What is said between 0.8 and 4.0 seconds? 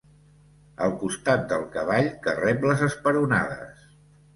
El costat del cavall, que rep les esperonades.